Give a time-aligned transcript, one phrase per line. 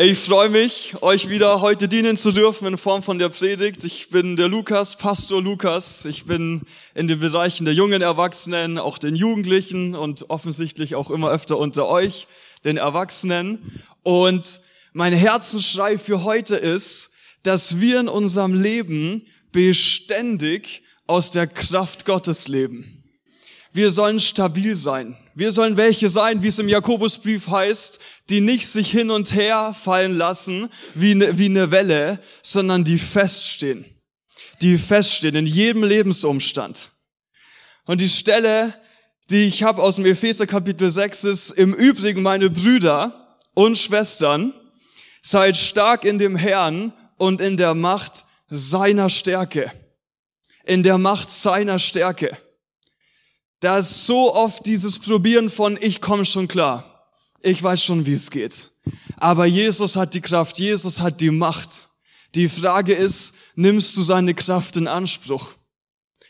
[0.00, 3.82] Ich freue mich, euch wieder heute dienen zu dürfen in Form von der Predigt.
[3.82, 6.04] Ich bin der Lukas, Pastor Lukas.
[6.04, 6.62] Ich bin
[6.94, 11.88] in den Bereichen der jungen Erwachsenen, auch den Jugendlichen und offensichtlich auch immer öfter unter
[11.88, 12.28] euch,
[12.64, 13.82] den Erwachsenen.
[14.04, 14.60] Und
[14.92, 22.46] mein Herzensschrei für heute ist, dass wir in unserem Leben beständig aus der Kraft Gottes
[22.46, 23.02] leben.
[23.72, 25.16] Wir sollen stabil sein.
[25.38, 29.72] Wir sollen welche sein, wie es im Jakobusbrief heißt, die nicht sich hin und her
[29.72, 33.84] fallen lassen wie eine, wie eine Welle, sondern die feststehen.
[34.62, 36.90] Die feststehen in jedem Lebensumstand.
[37.84, 38.74] Und die Stelle,
[39.30, 44.52] die ich habe aus dem Epheser Kapitel 6 ist, im Übrigen meine Brüder und Schwestern,
[45.22, 49.70] seid stark in dem Herrn und in der Macht seiner Stärke.
[50.64, 52.36] In der Macht seiner Stärke.
[53.60, 57.08] Da ist so oft dieses Probieren von, ich komme schon klar.
[57.42, 58.68] Ich weiß schon, wie es geht.
[59.16, 61.88] Aber Jesus hat die Kraft, Jesus hat die Macht.
[62.34, 65.52] Die Frage ist, nimmst du seine Kraft in Anspruch?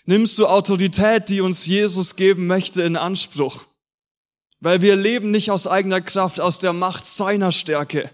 [0.05, 3.67] Nimmst du Autorität, die uns Jesus geben möchte, in Anspruch?
[4.61, 8.11] Weil wir leben nicht aus eigener Kraft, aus der Macht seiner Stärke.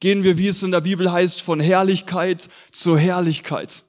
[0.00, 3.84] Gehen wir, wie es in der Bibel heißt, von Herrlichkeit zu Herrlichkeit.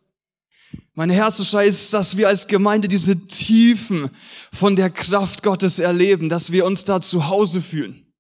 [0.94, 4.10] Mein Herzensschrei ist, dass wir als Gemeinde diese Tiefen
[4.52, 8.12] von der Kraft Gottes erleben, dass wir uns da zu Hause fühlen.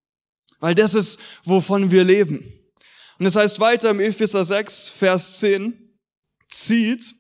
[0.59, 2.53] Weil das ist, wovon wir leben.
[3.19, 5.73] Und es heißt weiter im Epheser 6, Vers 10,
[6.49, 7.15] zieht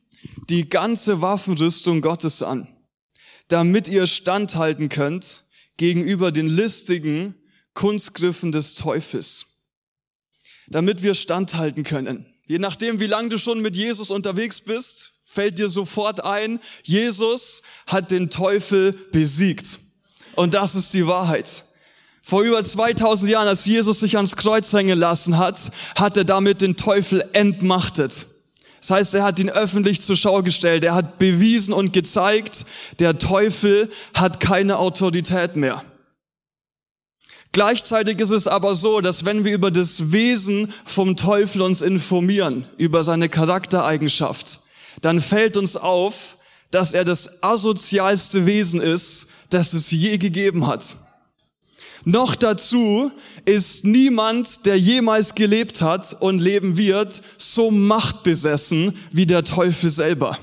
[0.49, 2.67] die ganze Waffenrüstung Gottes an,
[3.47, 5.41] damit ihr standhalten könnt
[5.77, 7.35] gegenüber den listigen
[7.73, 9.45] Kunstgriffen des Teufels.
[10.67, 12.25] Damit wir standhalten können.
[12.45, 17.61] Je nachdem, wie lange du schon mit Jesus unterwegs bist, fällt dir sofort ein, Jesus
[17.85, 19.77] hat den Teufel besiegt.
[20.33, 21.63] Und das ist die Wahrheit.
[22.23, 26.61] Vor über 2000 Jahren, als Jesus sich ans Kreuz hängen lassen hat, hat er damit
[26.61, 28.25] den Teufel entmachtet.
[28.79, 30.83] Das heißt, er hat ihn öffentlich zur Schau gestellt.
[30.83, 32.65] Er hat bewiesen und gezeigt,
[32.97, 35.83] der Teufel hat keine Autorität mehr.
[37.51, 42.65] Gleichzeitig ist es aber so, dass wenn wir über das Wesen vom Teufel uns informieren,
[42.77, 44.61] über seine Charaktereigenschaft,
[45.01, 46.37] dann fällt uns auf,
[46.71, 50.97] dass er das asozialste Wesen ist, das es je gegeben hat.
[52.03, 53.11] Noch dazu
[53.45, 60.37] ist niemand, der jemals gelebt hat und leben wird, so machtbesessen wie der Teufel selber.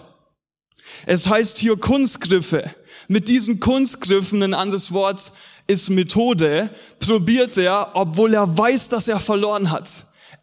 [1.07, 2.71] Es heißt hier Kunstgriffe.
[3.09, 5.33] Mit diesen Kunstgriffen, ein anderes Wort
[5.67, 6.71] ist Methode,
[7.01, 9.89] probiert er, obwohl er weiß, dass er verloren hat,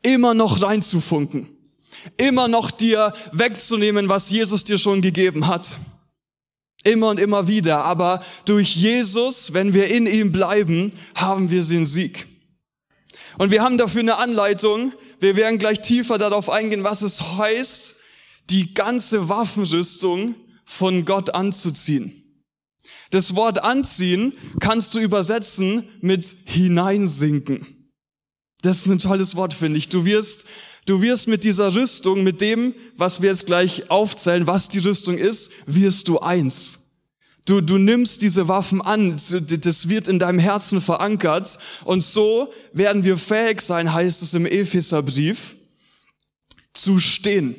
[0.03, 1.60] immer noch reinzufunken
[2.17, 5.77] immer noch dir wegzunehmen, was Jesus dir schon gegeben hat.
[6.83, 7.83] Immer und immer wieder.
[7.83, 12.27] Aber durch Jesus, wenn wir in ihm bleiben, haben wir den Sieg.
[13.37, 14.93] Und wir haben dafür eine Anleitung.
[15.19, 17.95] Wir werden gleich tiefer darauf eingehen, was es heißt,
[18.49, 20.35] die ganze Waffenrüstung
[20.65, 22.17] von Gott anzuziehen.
[23.11, 27.91] Das Wort anziehen kannst du übersetzen mit hineinsinken.
[28.61, 29.89] Das ist ein tolles Wort, finde ich.
[29.89, 30.45] Du wirst
[30.85, 35.17] Du wirst mit dieser Rüstung, mit dem, was wir jetzt gleich aufzählen, was die Rüstung
[35.17, 36.81] ist, wirst du eins.
[37.45, 43.03] Du, du nimmst diese Waffen an, das wird in deinem Herzen verankert und so werden
[43.03, 45.55] wir fähig sein, heißt es im Epheserbrief,
[46.73, 47.55] zu stehen,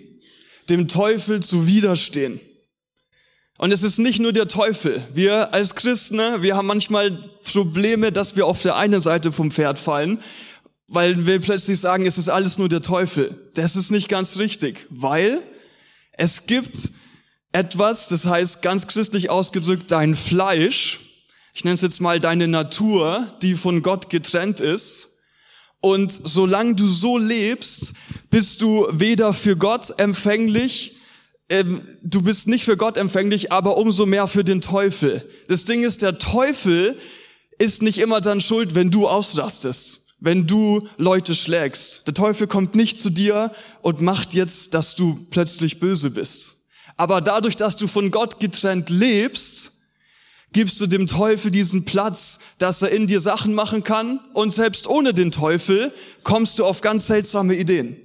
[0.68, 2.40] dem Teufel zu widerstehen.
[3.58, 5.02] Und es ist nicht nur der Teufel.
[5.12, 9.50] Wir als Christen, ne, wir haben manchmal Probleme, dass wir auf der einen Seite vom
[9.50, 10.20] Pferd fallen
[10.92, 13.50] weil wir plötzlich sagen, es ist alles nur der Teufel.
[13.54, 15.42] Das ist nicht ganz richtig, weil
[16.12, 16.76] es gibt
[17.52, 21.00] etwas, das heißt ganz christlich ausgedrückt, dein Fleisch,
[21.54, 25.20] ich nenne es jetzt mal deine Natur, die von Gott getrennt ist.
[25.80, 27.94] Und solange du so lebst,
[28.30, 30.98] bist du weder für Gott empfänglich,
[31.48, 35.28] ähm, du bist nicht für Gott empfänglich, aber umso mehr für den Teufel.
[35.48, 36.98] Das Ding ist, der Teufel
[37.58, 42.06] ist nicht immer dann schuld, wenn du ausrastest wenn du Leute schlägst.
[42.06, 43.50] Der Teufel kommt nicht zu dir
[43.82, 46.68] und macht jetzt, dass du plötzlich böse bist.
[46.96, 49.72] Aber dadurch, dass du von Gott getrennt lebst,
[50.52, 54.86] gibst du dem Teufel diesen Platz, dass er in dir Sachen machen kann und selbst
[54.86, 55.92] ohne den Teufel
[56.22, 57.96] kommst du auf ganz seltsame Ideen.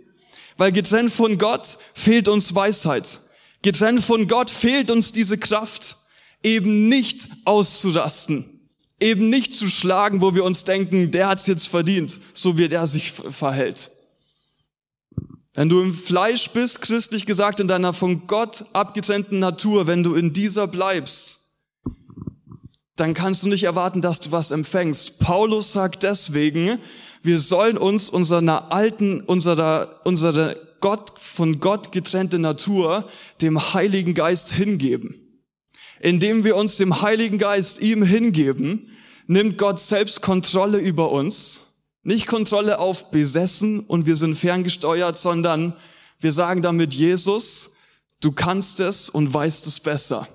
[0.55, 3.19] Weil getrennt von Gott fehlt uns Weisheit.
[3.61, 5.97] Getrennt von Gott fehlt uns diese Kraft,
[6.41, 8.56] eben nicht auszurasten,
[8.99, 12.87] Eben nicht zu schlagen, wo wir uns denken, der hat's jetzt verdient, so wie der
[12.87, 13.91] sich verhält.
[15.53, 20.13] Wenn du im Fleisch bist, christlich gesagt, in deiner von Gott abgetrennten Natur, wenn du
[20.13, 21.47] in dieser bleibst,
[22.95, 25.19] dann kannst du nicht erwarten, dass du was empfängst.
[25.19, 26.79] Paulus sagt deswegen,
[27.21, 33.07] wir sollen uns unserer alten, unserer, unserer Gott, von Gott getrennte Natur
[33.41, 35.26] dem Heiligen Geist hingeben.
[35.99, 38.91] Indem wir uns dem Heiligen Geist ihm hingeben,
[39.27, 41.63] nimmt Gott selbst Kontrolle über uns.
[42.03, 45.73] Nicht Kontrolle auf besessen und wir sind ferngesteuert, sondern
[46.19, 47.77] wir sagen damit, Jesus,
[48.21, 50.27] du kannst es und weißt es besser.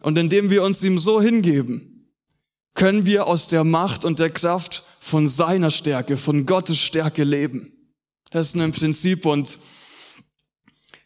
[0.00, 2.10] Und indem wir uns ihm so hingeben,
[2.74, 7.72] können wir aus der Macht und der Kraft von seiner Stärke, von Gottes Stärke leben.
[8.30, 9.58] Das ist ein Prinzip und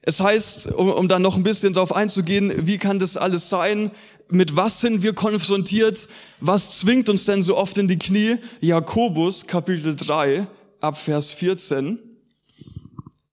[0.03, 3.91] es heißt, um, um dann noch ein bisschen darauf einzugehen, wie kann das alles sein?
[4.31, 6.09] Mit was sind wir konfrontiert?
[6.41, 8.37] Was zwingt uns denn so oft in die Knie?
[8.61, 10.47] Jakobus Kapitel 3
[10.81, 11.99] ab Vers 14.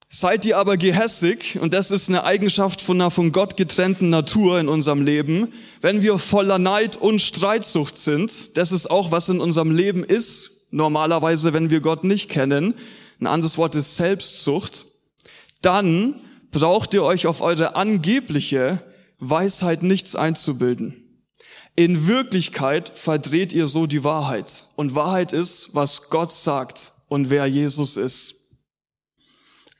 [0.10, 4.62] Seid ihr aber gehässig, und das ist eine Eigenschaft von einer von Gott getrennten Natur
[4.62, 5.52] in unserem Leben,
[5.82, 10.68] wenn wir voller Neid und Streitsucht sind, das ist auch, was in unserem Leben ist,
[10.72, 12.76] normalerweise, wenn wir Gott nicht kennen,
[13.20, 14.86] ein anderes Wort ist Selbstsucht,
[15.62, 16.16] dann
[16.56, 18.82] braucht ihr euch auf eure angebliche
[19.20, 21.26] Weisheit nichts einzubilden.
[21.76, 24.68] In Wirklichkeit verdreht ihr so die Wahrheit.
[24.78, 28.56] Und Wahrheit ist, was Gott sagt und wer Jesus ist.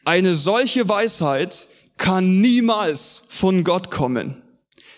[0.04, 4.42] Eine solche Weisheit kann niemals von Gott kommen.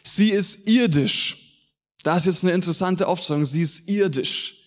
[0.04, 1.60] Sie ist irdisch.
[2.02, 3.46] Das ist jetzt eine interessante Aufstellung.
[3.46, 4.64] Sie ist irdisch.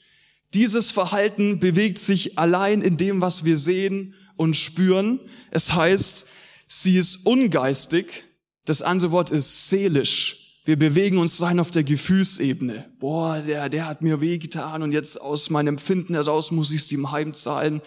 [0.55, 5.19] Dieses Verhalten bewegt sich allein in dem, was wir sehen und spüren.
[5.51, 6.27] Es heißt,
[6.71, 8.25] sie ist ungeistig.
[8.65, 10.37] Das andere Wort ist seelisch.
[10.65, 12.91] Wir bewegen uns rein auf der Gefühlsebene.
[13.01, 16.93] Boah, der, der hat mir wehgetan und jetzt aus meinem Empfinden heraus muss ich es
[16.93, 17.81] ihm heimzahlen.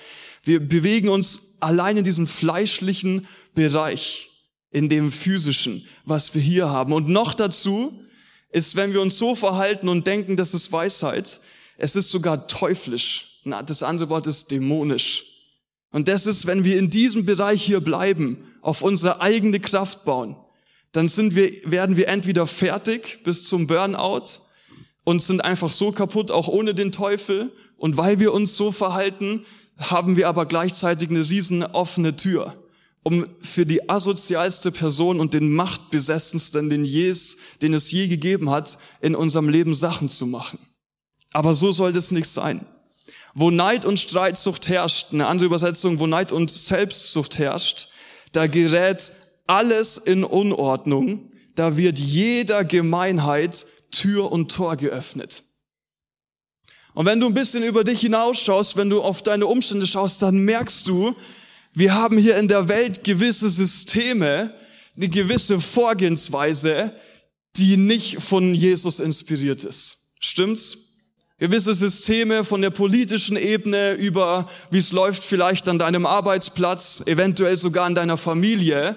[0.43, 4.31] Wir bewegen uns allein in diesem fleischlichen Bereich,
[4.71, 6.93] in dem physischen, was wir hier haben.
[6.93, 8.03] Und noch dazu
[8.49, 11.39] ist, wenn wir uns so verhalten und denken, das ist Weisheit,
[11.77, 13.39] es ist sogar teuflisch.
[13.45, 15.25] Das andere Wort ist dämonisch.
[15.91, 20.35] Und das ist, wenn wir in diesem Bereich hier bleiben, auf unsere eigene Kraft bauen,
[20.93, 24.39] dann sind wir, werden wir entweder fertig bis zum Burnout
[25.03, 27.51] und sind einfach so kaputt, auch ohne den Teufel.
[27.77, 29.45] Und weil wir uns so verhalten,
[29.77, 32.55] haben wir aber gleichzeitig eine riesen offene Tür,
[33.01, 38.77] um für die asozialste Person und den machtbesessensten, den, jes, den es je gegeben hat,
[39.01, 40.59] in unserem Leben Sachen zu machen.
[41.33, 42.65] Aber so soll das nicht sein.
[43.33, 47.87] Wo Neid und Streitsucht herrscht, eine andere Übersetzung, wo Neid und Selbstsucht herrscht,
[48.33, 49.11] da gerät
[49.47, 55.43] alles in Unordnung, da wird jeder Gemeinheit Tür und Tor geöffnet.
[56.93, 60.39] Und wenn du ein bisschen über dich hinausschaust, wenn du auf deine Umstände schaust, dann
[60.39, 61.15] merkst du,
[61.73, 64.53] wir haben hier in der Welt gewisse Systeme,
[64.95, 66.93] eine gewisse Vorgehensweise,
[67.55, 70.13] die nicht von Jesus inspiriert ist.
[70.19, 70.92] Stimmt's?
[71.43, 77.57] Gewisse Systeme von der politischen Ebene über, wie es läuft vielleicht an deinem Arbeitsplatz, eventuell
[77.57, 78.95] sogar in deiner Familie.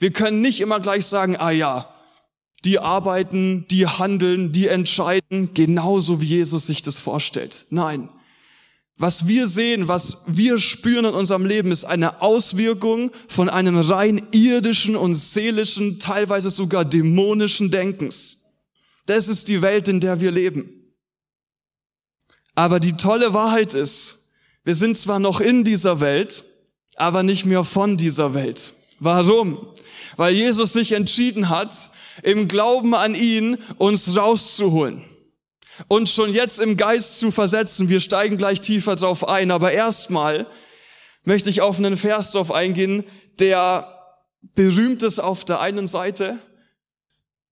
[0.00, 1.88] Wir können nicht immer gleich sagen, ah ja,
[2.64, 7.66] die arbeiten, die handeln, die entscheiden, genauso wie Jesus sich das vorstellt.
[7.70, 8.08] Nein.
[8.98, 14.26] Was wir sehen, was wir spüren in unserem Leben, ist eine Auswirkung von einem rein
[14.32, 18.38] irdischen und seelischen, teilweise sogar dämonischen Denkens.
[19.06, 20.75] Das ist die Welt, in der wir leben.
[22.56, 24.32] Aber die tolle Wahrheit ist,
[24.64, 26.42] wir sind zwar noch in dieser Welt,
[26.96, 28.72] aber nicht mehr von dieser Welt.
[28.98, 29.68] Warum?
[30.16, 31.90] Weil Jesus sich entschieden hat,
[32.22, 35.04] im Glauben an ihn uns rauszuholen
[35.88, 37.90] und schon jetzt im Geist zu versetzen.
[37.90, 40.46] Wir steigen gleich tiefer drauf ein, aber erstmal
[41.24, 43.04] möchte ich auf einen Vers drauf eingehen,
[43.38, 43.92] der
[44.54, 46.38] berühmt ist auf der einen Seite,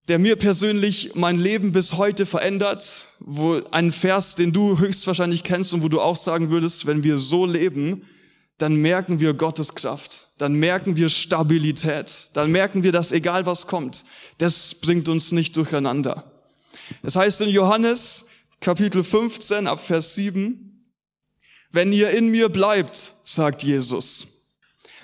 [0.08, 5.72] der mir persönlich mein Leben bis heute verändert, wo ein Vers, den du höchstwahrscheinlich kennst
[5.72, 8.02] und wo du auch sagen würdest, wenn wir so leben,
[8.58, 13.66] dann merken wir Gottes Kraft, dann merken wir Stabilität, dann merken wir, dass egal was
[13.66, 14.04] kommt,
[14.38, 16.30] das bringt uns nicht durcheinander.
[17.02, 18.26] Es heißt in Johannes
[18.60, 20.86] Kapitel 15 ab Vers 7,
[21.72, 24.28] wenn ihr in mir bleibt, sagt Jesus,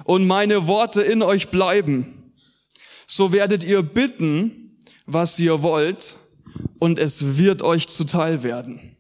[0.05, 2.33] und meine Worte in euch bleiben,
[3.07, 4.60] so werdet ihr bitten,
[5.13, 6.17] was ihr wollt,
[6.79, 8.97] und es wird euch zuteil werden.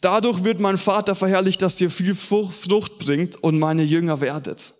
[0.00, 4.74] Dadurch wird mein Vater verherrlicht, dass ihr viel Frucht bringt und meine Jünger werdet.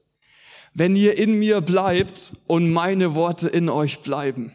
[0.75, 4.53] Wenn ihr in mir bleibt und meine Worte in euch bleiben.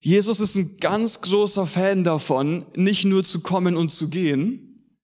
[0.00, 4.98] Jesus ist ein ganz großer Fan davon, nicht nur zu kommen und zu gehen,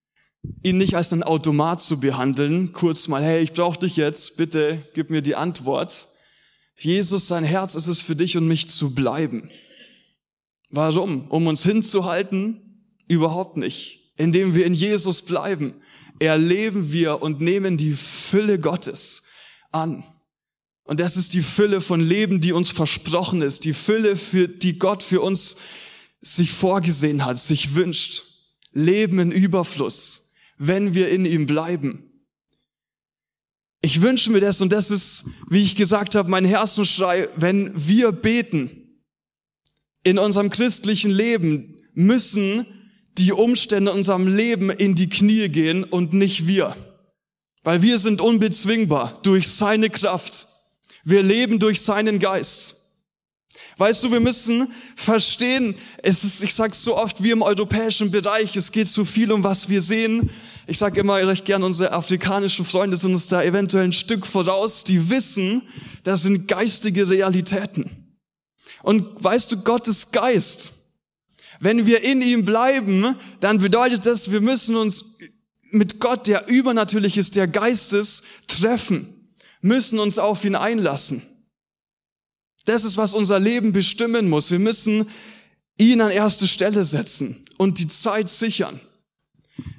[0.65, 4.83] ihn nicht als ein Automat zu behandeln, kurz mal, hey, ich brauche dich jetzt, bitte
[4.95, 6.09] gib mir die Antwort.
[6.79, 9.51] Jesus, sein Herz ist es für dich und mich zu bleiben.
[10.71, 11.29] Warum?
[11.29, 12.69] Um uns hinzuhalten,
[13.09, 14.13] Überhaupt nicht.
[14.17, 15.75] Indem wir in Jesus bleiben,
[16.19, 19.25] erleben wir und nehmen die Fülle Gottes
[19.73, 20.05] an.
[20.85, 24.79] Und das ist die Fülle von Leben, die uns versprochen ist, die Fülle, für, die
[24.79, 25.57] Gott für uns
[26.21, 28.25] sich vorgesehen hat, sich wünscht.
[28.73, 32.08] Leben in Überfluss, wenn wir in ihm bleiben.
[33.81, 38.13] Ich wünsche mir das und das ist, wie ich gesagt habe, mein Herzensschrei, wenn wir
[38.13, 38.71] beten
[40.03, 42.67] in unserem christlichen Leben, müssen
[43.19, 46.77] die Umstände in unserem Leben in die Knie gehen und nicht wir.
[47.63, 50.49] Weil wir sind unbezwingbar durch seine Kraft.
[51.05, 52.78] Wir leben durch seinen Geist.
[53.79, 58.57] Weißt du, wir müssen verstehen, es ist, ich sage so oft, wie im europäischen Bereich,
[58.57, 60.31] es geht so viel um was wir sehen.
[60.67, 64.83] Ich sage immer recht gern, unsere afrikanischen Freunde sind uns da eventuell ein Stück voraus,
[64.83, 65.63] die wissen,
[66.03, 67.89] das sind geistige Realitäten.
[68.83, 70.73] Und weißt du, Gottes Geist,
[71.61, 75.19] wenn wir in ihm bleiben, dann bedeutet das, wir müssen uns
[75.71, 79.31] mit Gott, der übernatürlich ist, der Geistes, treffen,
[79.61, 81.23] müssen uns auf ihn einlassen.
[82.69, 84.51] Das ist, was unser Leben bestimmen muss.
[84.51, 85.09] Wir müssen
[85.79, 88.79] ihn an erste Stelle setzen und die Zeit sichern.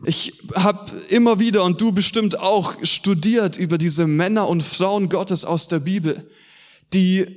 [0.05, 5.45] Ich habe immer wieder und du bestimmt auch studiert über diese Männer und Frauen Gottes
[5.45, 6.31] aus der Bibel,
[6.91, 7.27] die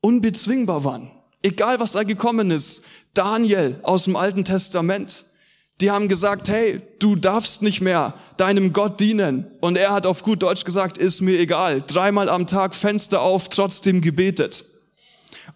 [0.00, 1.12] unbezwingbar waren.
[1.42, 2.82] Egal was da gekommen ist.
[3.14, 5.26] Daniel aus dem Alten Testament.
[5.80, 9.46] Die haben gesagt, hey, du darfst nicht mehr deinem Gott dienen.
[9.60, 11.82] Und er hat auf gut Deutsch gesagt, ist mir egal.
[11.86, 14.64] Dreimal am Tag Fenster auf, trotzdem gebetet.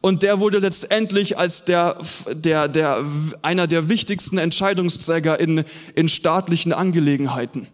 [0.01, 1.99] Und der wurde letztendlich als der,
[2.33, 3.05] der, der,
[3.43, 5.65] einer der wichtigsten Entscheidungsträger in,
[5.95, 7.69] in staatlichen Angelegenheiten.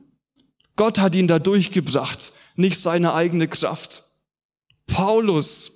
[0.77, 4.05] Gott hat ihn da durchgebracht, nicht seine eigene Kraft.
[4.87, 5.73] Paulus,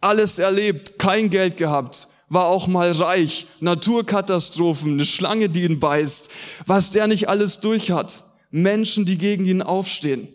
[0.00, 6.30] alles erlebt, kein Geld gehabt, war auch mal reich, Naturkatastrophen, eine Schlange, die ihn beißt,
[6.66, 10.28] was der nicht alles durch hat, Menschen, die gegen ihn aufstehen.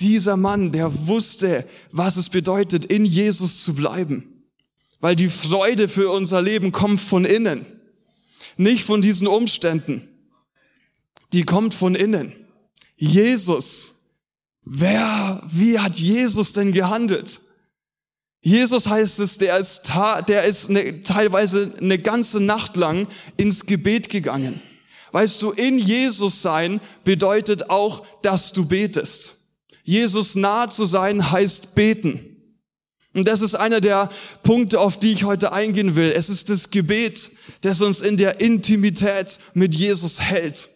[0.00, 4.44] Dieser Mann, der wusste, was es bedeutet, in Jesus zu bleiben.
[5.00, 7.66] Weil die Freude für unser Leben kommt von innen,
[8.56, 10.08] nicht von diesen Umständen.
[11.32, 12.32] Die kommt von innen.
[12.96, 13.94] Jesus.
[14.62, 17.40] Wer, wie hat Jesus denn gehandelt?
[18.40, 19.90] Jesus heißt es, der ist,
[20.28, 24.60] der ist eine, teilweise eine ganze Nacht lang ins Gebet gegangen.
[25.12, 29.43] Weißt du, in Jesus sein bedeutet auch, dass du betest.
[29.84, 32.34] Jesus nahe zu sein heißt beten.
[33.12, 34.08] Und das ist einer der
[34.42, 36.10] Punkte, auf die ich heute eingehen will.
[36.10, 40.68] Es ist das Gebet, das uns in der Intimität mit Jesus hält.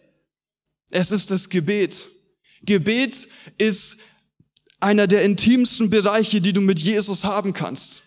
[0.89, 2.07] Es ist das Gebet.
[2.61, 3.97] Gebet ist
[4.79, 8.03] einer der intimsten Bereiche, die du mit Jesus haben kannst.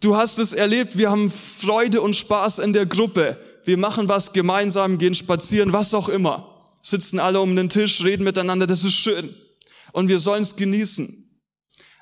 [0.00, 3.38] Du hast es erlebt, wir haben Freude und Spaß in der Gruppe.
[3.64, 6.62] Wir machen was gemeinsam, gehen spazieren, was auch immer.
[6.82, 9.34] Sitzen alle um den Tisch, reden miteinander, das ist schön
[9.94, 11.40] und wir sollen es genießen.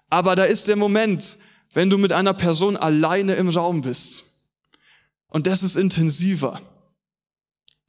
[0.08, 1.36] Aber da ist der Moment,
[1.74, 4.24] wenn du mit einer Person alleine im Raum bist.
[5.28, 6.60] Und das ist intensiver.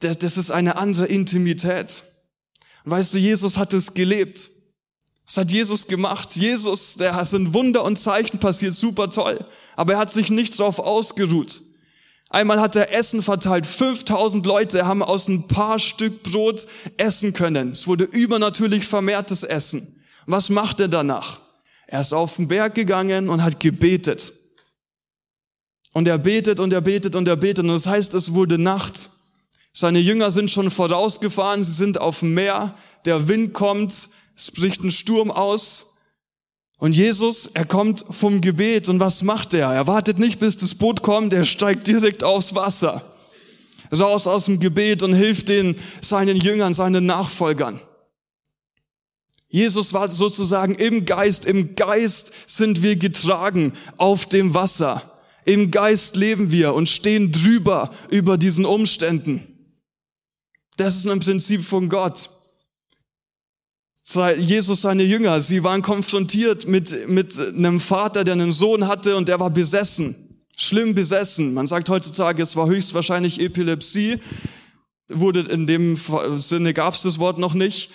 [0.00, 2.04] Das, das ist eine andere Intimität.
[2.84, 4.50] weißt du, Jesus hat es gelebt.
[5.26, 6.36] Was hat Jesus gemacht?
[6.36, 9.42] Jesus, der sind Wunder und Zeichen passiert, super toll.
[9.74, 11.62] Aber er hat sich nicht darauf ausgeruht.
[12.28, 13.64] Einmal hat er Essen verteilt.
[13.64, 16.66] 5000 Leute haben aus ein paar Stück Brot
[16.98, 17.72] essen können.
[17.72, 19.93] Es wurde übernatürlich vermehrtes Essen.
[20.26, 21.40] Was macht er danach?
[21.86, 24.32] Er ist auf den Berg gegangen und hat gebetet.
[25.92, 27.64] Und er betet und er betet und er betet.
[27.64, 29.10] Und das heißt, es wurde Nacht.
[29.72, 31.62] Seine Jünger sind schon vorausgefahren.
[31.62, 32.74] Sie sind auf dem Meer.
[33.04, 34.08] Der Wind kommt.
[34.36, 35.94] Es bricht ein Sturm aus.
[36.78, 38.88] Und Jesus, er kommt vom Gebet.
[38.88, 39.72] Und was macht er?
[39.72, 41.32] Er wartet nicht, bis das Boot kommt.
[41.32, 43.14] Er steigt direkt aufs Wasser.
[43.92, 47.80] Raus aus dem Gebet und hilft den, seinen Jüngern, seinen Nachfolgern.
[49.54, 51.44] Jesus war sozusagen im Geist.
[51.46, 55.20] Im Geist sind wir getragen auf dem Wasser.
[55.44, 59.46] Im Geist leben wir und stehen drüber über diesen Umständen.
[60.76, 62.30] Das ist ein Prinzip von Gott.
[64.38, 69.28] Jesus, seine Jünger, sie waren konfrontiert mit, mit einem Vater, der einen Sohn hatte und
[69.28, 70.16] der war besessen.
[70.56, 71.54] Schlimm besessen.
[71.54, 74.18] Man sagt heutzutage, es war höchstwahrscheinlich Epilepsie.
[75.06, 75.96] Wurde in dem
[76.38, 77.92] Sinne gab es das Wort noch nicht.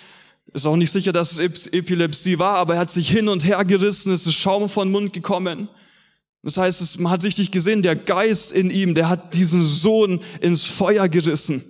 [0.52, 3.64] Ist auch nicht sicher, dass es Epilepsie war, aber er hat sich hin und her
[3.64, 5.68] gerissen, es ist Schaum von Mund gekommen.
[6.42, 10.64] Das heißt, man hat richtig gesehen, der Geist in ihm, der hat diesen Sohn ins
[10.64, 11.62] Feuer gerissen.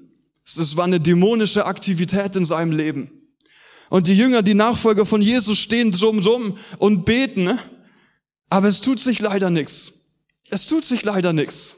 [0.46, 3.10] Es war eine dämonische Aktivität in seinem Leben.
[3.90, 7.58] Und die Jünger, die Nachfolger von Jesus stehen drumrum und beten,
[8.48, 9.92] aber es tut sich leider nichts.
[10.48, 11.76] Es tut sich leider nichts.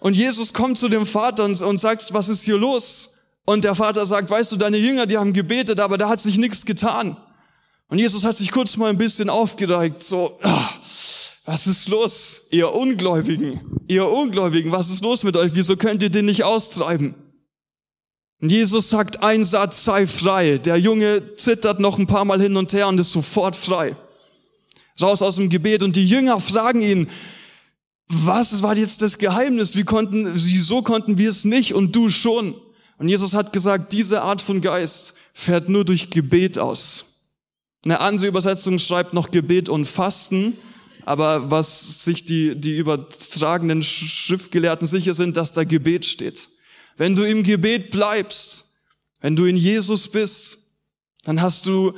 [0.00, 3.17] Und Jesus kommt zu dem Vater und sagt, was ist hier los?
[3.48, 6.36] Und der Vater sagt, weißt du, deine Jünger, die haben gebetet, aber da hat sich
[6.36, 7.16] nichts getan.
[7.88, 10.68] Und Jesus hat sich kurz mal ein bisschen aufgeregt, so, ah,
[11.46, 15.52] was ist los, ihr Ungläubigen, ihr Ungläubigen, was ist los mit euch?
[15.54, 17.14] Wieso könnt ihr den nicht austreiben?
[18.38, 20.58] Und Jesus sagt, ein Satz sei frei.
[20.58, 23.96] Der Junge zittert noch ein paar Mal hin und her und ist sofort frei.
[25.00, 27.08] Raus aus dem Gebet und die Jünger fragen ihn,
[28.08, 29.74] was war jetzt das Geheimnis?
[29.74, 32.54] Wie konnten, wieso konnten wir es nicht und du schon?
[32.98, 37.04] Und Jesus hat gesagt, diese Art von Geist fährt nur durch Gebet aus.
[37.84, 40.58] Eine andere Übersetzung schreibt noch Gebet und Fasten,
[41.04, 46.48] aber was sich die, die übertragenen Schriftgelehrten sicher sind, dass da Gebet steht.
[46.96, 48.64] Wenn du im Gebet bleibst,
[49.20, 50.58] wenn du in Jesus bist,
[51.24, 51.92] dann hast du,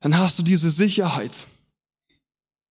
[0.00, 1.46] dann hast du diese Sicherheit.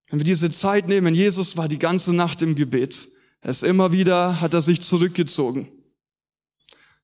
[0.09, 3.07] Wenn wir diese Zeit nehmen, Jesus war die ganze Nacht im Gebet.
[3.41, 5.69] Er ist immer wieder, hat er sich zurückgezogen.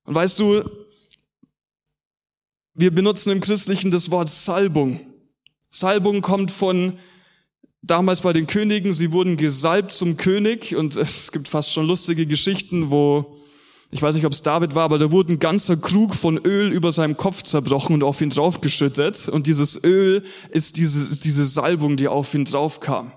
[0.05, 0.63] Und weißt du,
[2.75, 4.99] wir benutzen im Christlichen das Wort Salbung.
[5.71, 6.97] Salbung kommt von
[7.81, 12.25] damals bei den Königen, sie wurden gesalbt zum König und es gibt fast schon lustige
[12.25, 13.37] Geschichten, wo
[13.91, 16.71] ich weiß nicht, ob es David war, aber da wurde ein ganzer Krug von Öl
[16.71, 19.29] über seinem Kopf zerbrochen und auf ihn draufgeschüttet.
[19.29, 23.13] Und dieses Öl ist diese, diese Salbung, die auf ihn draufkam.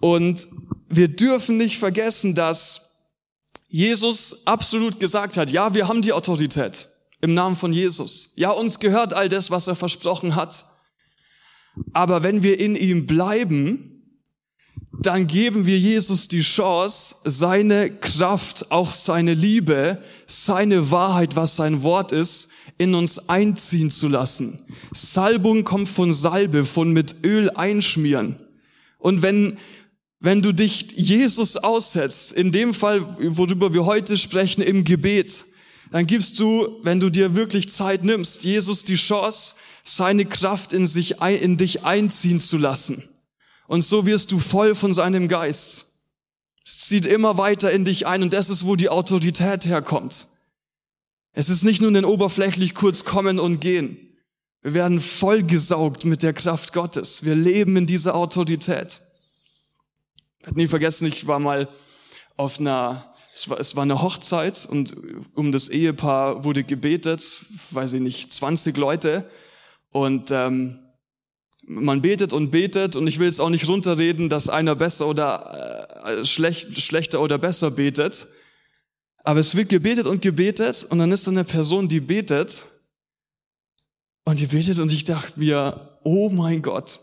[0.00, 0.46] Und
[0.88, 2.87] wir dürfen nicht vergessen, dass
[3.68, 6.88] Jesus absolut gesagt hat, ja, wir haben die Autorität
[7.20, 8.32] im Namen von Jesus.
[8.36, 10.64] Ja, uns gehört all das, was er versprochen hat.
[11.92, 13.98] Aber wenn wir in ihm bleiben,
[15.00, 21.82] dann geben wir Jesus die Chance, seine Kraft, auch seine Liebe, seine Wahrheit, was sein
[21.82, 22.48] Wort ist,
[22.78, 24.58] in uns einziehen zu lassen.
[24.92, 28.36] Salbung kommt von Salbe, von mit Öl einschmieren.
[28.98, 29.58] Und wenn,
[30.20, 33.02] wenn du dich Jesus aussetzt, in dem Fall,
[33.36, 35.44] worüber wir heute sprechen, im Gebet,
[35.90, 40.86] dann gibst du, wenn du dir wirklich Zeit nimmst, Jesus die Chance, seine Kraft in
[40.86, 43.02] sich, in dich einziehen zu lassen.
[43.68, 45.86] Und so wirst du voll von seinem Geist.
[46.66, 50.26] Es zieht immer weiter in dich ein und das ist, wo die Autorität herkommt.
[51.32, 53.96] Es ist nicht nur ein oberflächlich kurz kommen und gehen.
[54.62, 57.24] Wir werden vollgesaugt mit der Kraft Gottes.
[57.24, 59.00] Wir leben in dieser Autorität.
[60.48, 61.68] Werde nie vergessen, ich war mal
[62.38, 64.96] auf einer, es war, es war eine Hochzeit und
[65.34, 69.28] um das Ehepaar wurde gebetet, weiß ich nicht, 20 Leute.
[69.90, 70.78] Und ähm,
[71.66, 76.06] man betet und betet und ich will jetzt auch nicht runterreden, dass einer besser oder
[76.06, 78.26] äh, schlecht, schlechter oder besser betet.
[79.24, 82.64] Aber es wird gebetet und gebetet und dann ist da eine Person, die betet
[84.24, 87.00] und die betet und ich dachte mir, oh mein Gott,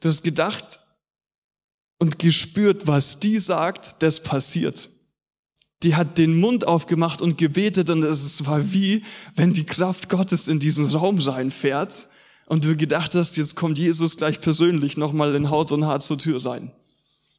[0.00, 0.80] du hast gedacht
[1.98, 4.88] und gespürt, was die sagt, das passiert.
[5.82, 9.04] Die hat den Mund aufgemacht und gebetet und es war wie,
[9.34, 12.08] wenn die Kraft Gottes in diesen Raum reinfährt
[12.46, 16.18] und du gedacht hast, jetzt kommt Jesus gleich persönlich nochmal in Haut und Haar zur
[16.18, 16.72] Tür rein.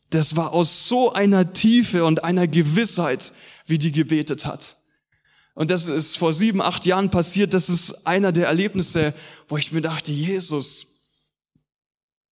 [0.10, 3.34] Das war aus so einer Tiefe und einer Gewissheit,
[3.66, 4.78] wie die gebetet hat.
[5.54, 7.54] Und das ist vor sieben, acht Jahren passiert.
[7.54, 9.14] Das ist einer der Erlebnisse,
[9.48, 11.00] wo ich mir dachte, Jesus,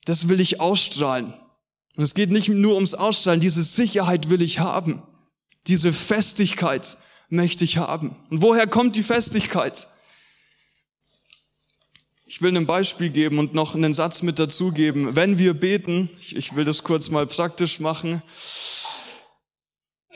[0.05, 1.33] das will ich ausstrahlen.
[1.95, 5.01] Und es geht nicht nur ums Ausstrahlen, diese Sicherheit will ich haben.
[5.67, 6.97] Diese Festigkeit
[7.29, 8.15] möchte ich haben.
[8.29, 9.87] Und woher kommt die Festigkeit?
[12.27, 15.15] Ich will ein Beispiel geben und noch einen Satz mit dazugeben.
[15.15, 18.21] Wenn wir beten, ich, ich, will das kurz mal praktisch machen.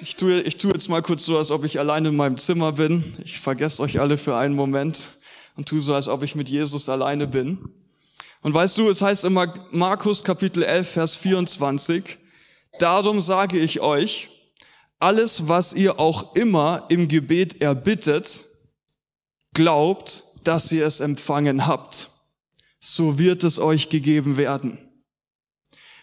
[0.02, 2.74] Ich tue, ich tue jetzt mal kurz so, als ob ich allein in meinem Zimmer
[2.74, 3.16] bin.
[3.24, 5.08] Ich vergesse euch alle für einen Moment
[5.56, 7.60] und tue so, als ob ich mit Jesus alleine bin.
[8.42, 12.18] Und weißt du, es heißt immer Markus Kapitel 11, Vers 24,
[12.80, 14.30] darum sage ich euch,
[15.00, 18.46] alles, was ihr auch immer im Gebet erbittet,
[19.54, 22.10] glaubt, dass ihr es empfangen habt,
[22.80, 24.78] so wird es euch gegeben werden.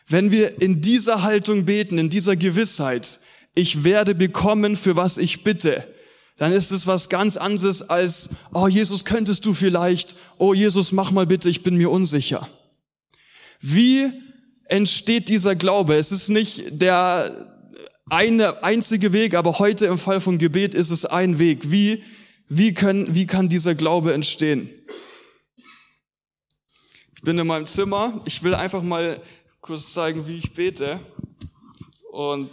[0.06, 3.18] Wenn wir in dieser Haltung beten, in dieser Gewissheit,
[3.54, 5.86] ich werde bekommen, für was ich bitte,
[6.36, 11.10] dann ist es was ganz anderes als, oh Jesus, könntest du vielleicht, oh Jesus, mach
[11.10, 12.48] mal bitte, ich bin mir unsicher.
[13.60, 14.10] Wie
[14.64, 15.96] entsteht dieser Glaube?
[15.96, 17.52] Es ist nicht der
[18.08, 21.70] eine einzige Weg, aber heute im Fall von Gebet ist es ein Weg.
[21.70, 22.02] Wie
[22.48, 24.70] wie, können, wie kann dieser Glaube entstehen?
[27.16, 28.22] Ich bin in meinem Zimmer.
[28.24, 29.20] Ich will einfach mal
[29.60, 31.00] kurz zeigen, wie ich bete.
[32.12, 32.50] Und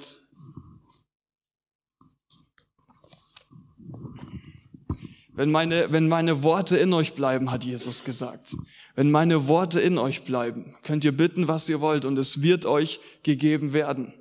[5.35, 8.55] wenn meine, wenn meine Worte in euch bleiben, hat Jesus gesagt.
[8.95, 12.65] Wenn meine Worte in euch bleiben, könnt ihr bitten, was ihr wollt, und es wird
[12.65, 14.13] euch gegeben werden.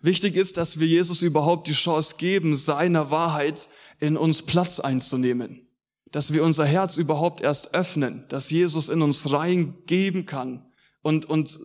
[0.00, 3.68] Wichtig ist, dass wir Jesus überhaupt die Chance geben, seiner Wahrheit
[4.00, 5.68] in uns Platz einzunehmen.
[6.10, 10.64] Dass wir unser Herz überhaupt erst öffnen, dass Jesus in uns reingeben kann
[11.02, 11.58] und, und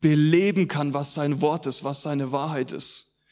[0.00, 3.24] beleben kann, was sein Wort ist, was seine Wahrheit ist.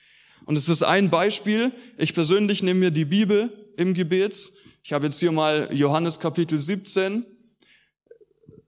[0.47, 1.73] Und es ist ein Beispiel.
[1.99, 4.53] Ich persönlich nehme mir die Bibel im Gebet.
[4.83, 7.25] Ich habe jetzt hier mal Johannes Kapitel 17,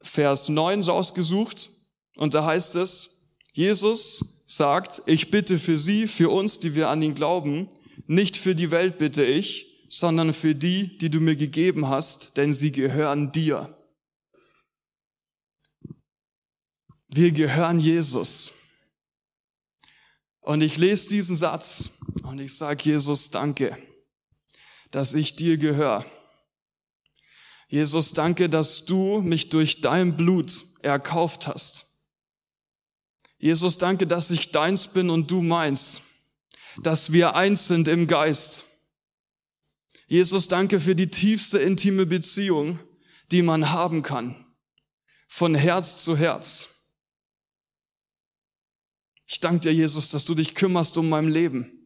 [0.00, 1.70] Vers 9 rausgesucht.
[2.16, 7.02] Und da heißt es, Jesus sagt, ich bitte für sie, für uns, die wir an
[7.02, 7.68] ihn glauben,
[8.06, 12.52] nicht für die Welt bitte ich, sondern für die, die du mir gegeben hast, denn
[12.52, 13.76] sie gehören dir.
[17.08, 18.52] Wir gehören Jesus.
[20.40, 23.76] Und ich lese diesen Satz und ich sage Jesus, danke,
[24.90, 26.04] dass ich dir gehöre.
[27.68, 31.86] Jesus, danke, dass du mich durch dein Blut erkauft hast.
[33.38, 36.02] Jesus, danke, dass ich deins bin und du meins,
[36.82, 38.64] dass wir eins sind im Geist.
[40.08, 42.80] Jesus, danke für die tiefste intime Beziehung,
[43.30, 44.34] die man haben kann,
[45.28, 46.70] von Herz zu Herz.
[49.26, 51.79] Ich danke dir, Jesus, dass du dich kümmerst um mein Leben,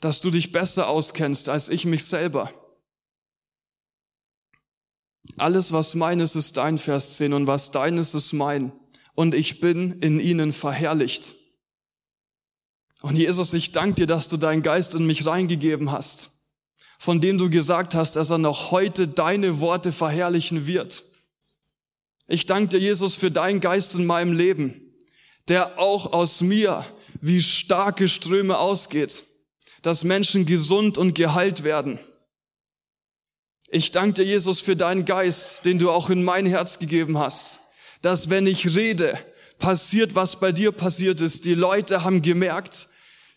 [0.00, 2.52] dass du dich besser auskennst als ich mich selber.
[5.36, 8.72] Alles, was mein ist, dein Vers 10 und was dein ist, ist mein.
[9.14, 11.34] Und ich bin in ihnen verherrlicht.
[13.02, 16.30] Und Jesus, ich danke dir, dass du deinen Geist in mich reingegeben hast,
[16.98, 21.04] von dem du gesagt hast, dass er noch heute deine Worte verherrlichen wird.
[22.28, 24.86] Ich danke dir, Jesus, für deinen Geist in meinem Leben
[25.48, 26.84] der auch aus mir
[27.20, 29.24] wie starke Ströme ausgeht,
[29.82, 31.98] dass Menschen gesund und geheilt werden.
[33.68, 37.60] Ich danke dir, Jesus, für deinen Geist, den du auch in mein Herz gegeben hast,
[38.00, 39.18] dass wenn ich rede,
[39.58, 41.44] passiert, was bei dir passiert ist.
[41.44, 42.88] Die Leute haben gemerkt,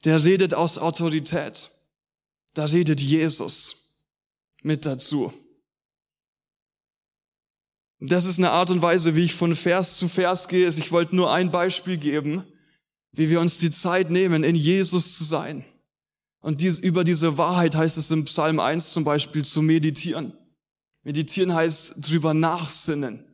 [0.05, 1.69] der redet aus Autorität.
[2.53, 3.97] Da redet Jesus
[4.63, 5.33] mit dazu.
[7.99, 10.67] Das ist eine Art und Weise, wie ich von Vers zu Vers gehe.
[10.67, 12.45] Ich wollte nur ein Beispiel geben,
[13.11, 15.65] wie wir uns die Zeit nehmen, in Jesus zu sein.
[16.41, 20.33] Und dies, über diese Wahrheit heißt es im Psalm 1 zum Beispiel zu meditieren.
[21.03, 23.25] Meditieren heißt drüber nachsinnen.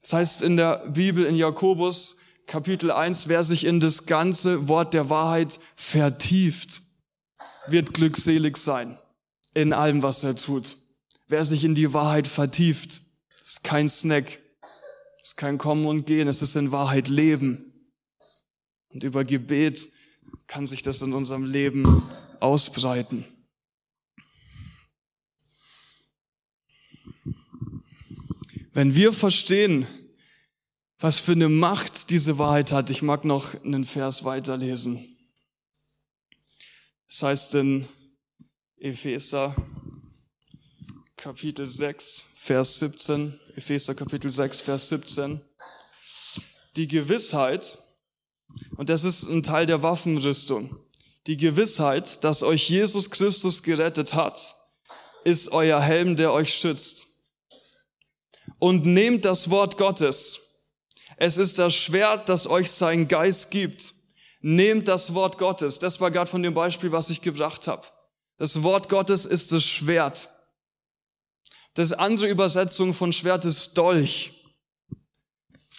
[0.00, 4.92] Das heißt in der Bibel, in Jakobus Kapitel 1, wer sich in das ganze Wort
[4.92, 6.82] der Wahrheit vertieft,
[7.66, 8.98] wird glückselig sein
[9.54, 10.76] in allem, was er tut.
[11.28, 13.00] Wer sich in die Wahrheit vertieft,
[13.42, 14.40] ist kein Snack,
[15.22, 17.73] ist kein Kommen und Gehen, es ist in Wahrheit Leben.
[18.94, 19.88] Und über Gebet
[20.46, 23.24] kann sich das in unserem Leben ausbreiten.
[28.72, 29.86] Wenn wir verstehen,
[30.98, 35.04] was für eine Macht diese Wahrheit hat, ich mag noch einen Vers weiterlesen.
[37.08, 37.88] Das heißt in
[38.76, 39.54] Epheser
[41.16, 43.40] Kapitel 6, Vers 17.
[43.56, 45.40] Epheser Kapitel 6, Vers 17.
[46.76, 47.78] Die Gewissheit,
[48.76, 50.76] und das ist ein Teil der Waffenrüstung,
[51.26, 54.54] die Gewissheit, dass euch Jesus Christus gerettet hat,
[55.24, 57.06] ist euer Helm, der euch schützt.
[58.58, 60.40] Und nehmt das Wort Gottes.
[61.16, 63.94] Es ist das Schwert, das euch sein Geist gibt.
[64.40, 65.78] Nehmt das Wort Gottes.
[65.78, 67.86] Das war gerade von dem Beispiel, was ich gebracht habe.
[68.36, 70.28] Das Wort Gottes ist das Schwert.
[71.74, 74.32] Das andere Übersetzung von Schwert ist Dolch.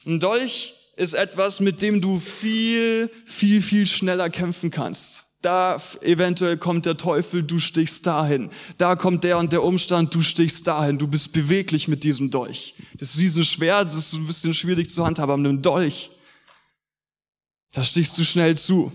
[0.06, 5.26] Ein Dolch ist etwas, mit dem du viel, viel, viel schneller kämpfen kannst.
[5.42, 8.50] Da eventuell kommt der Teufel, du stichst dahin.
[8.80, 10.98] Da kommt der und der Umstand, du stichst dahin.
[10.98, 12.74] Du bist beweglich mit diesem Dolch.
[12.98, 16.10] Das Riesenschwert, das ist ein bisschen schwierig zu handhaben, mit einem Dolch,
[17.74, 18.92] da stichst du schnell zu.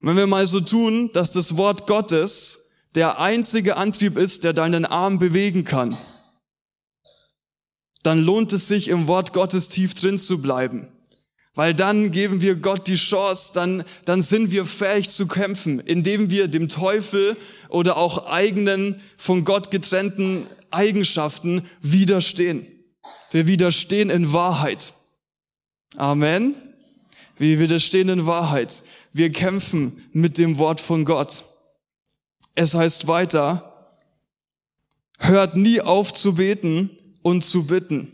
[0.00, 4.84] Wenn wir mal so tun, dass das Wort Gottes der einzige Antrieb ist, der deinen
[4.84, 5.98] Arm bewegen kann,
[8.02, 10.88] dann lohnt es sich, im Wort Gottes tief drin zu bleiben.
[11.54, 16.30] Weil dann geben wir Gott die Chance, dann, dann sind wir fähig zu kämpfen, indem
[16.30, 17.36] wir dem Teufel
[17.68, 22.66] oder auch eigenen, von Gott getrennten Eigenschaften widerstehen.
[23.30, 24.94] Wir widerstehen in Wahrheit.
[25.96, 26.54] Amen.
[27.36, 28.82] Wir widerstehen in Wahrheit.
[29.12, 31.44] Wir kämpfen mit dem Wort von Gott.
[32.54, 33.92] Es heißt weiter,
[35.18, 36.90] hört nie auf zu beten
[37.22, 38.12] und zu bitten.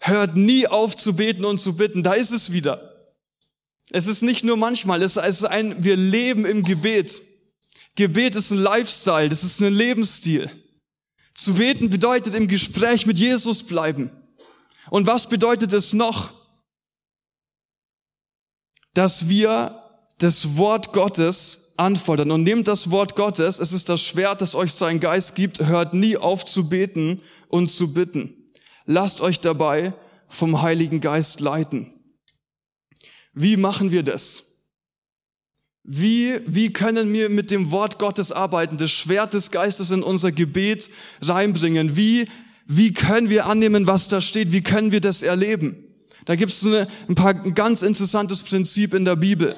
[0.00, 2.02] Hört nie auf zu beten und zu bitten.
[2.02, 3.10] Da ist es wieder.
[3.90, 7.22] Es ist nicht nur manchmal, es ist ein, wir leben im Gebet.
[7.96, 10.50] Gebet ist ein Lifestyle, das ist ein Lebensstil.
[11.34, 14.10] Zu beten bedeutet im Gespräch mit Jesus bleiben.
[14.90, 16.32] Und was bedeutet es noch?
[18.94, 19.82] dass wir
[20.18, 22.30] das Wort Gottes antworten.
[22.30, 25.94] Und nehmt das Wort Gottes, es ist das Schwert, das euch sein Geist gibt, hört
[25.94, 28.44] nie auf zu beten und zu bitten.
[28.86, 29.94] Lasst euch dabei
[30.28, 31.92] vom Heiligen Geist leiten.
[33.32, 34.54] Wie machen wir das?
[35.82, 40.32] Wie, wie können wir mit dem Wort Gottes arbeiten, das Schwert des Geistes in unser
[40.32, 40.88] Gebet
[41.20, 41.96] reinbringen?
[41.96, 42.26] Wie,
[42.66, 44.52] wie können wir annehmen, was da steht?
[44.52, 45.76] Wie können wir das erleben?
[46.24, 49.54] Da gibt es ein, paar, ein ganz interessantes Prinzip in der Bibel.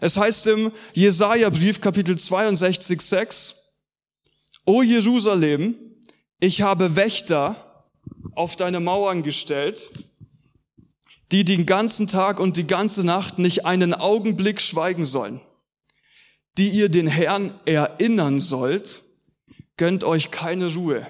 [0.00, 3.54] Es heißt im Jesaja-Brief, Kapitel 62, 6,
[4.64, 5.74] O Jerusalem,
[6.40, 7.84] ich habe Wächter
[8.34, 9.90] auf deine Mauern gestellt,
[11.32, 15.40] die den ganzen Tag und die ganze Nacht nicht einen Augenblick schweigen sollen
[16.58, 19.02] die ihr den Herrn erinnern sollt,
[19.76, 21.06] gönnt euch keine Ruhe.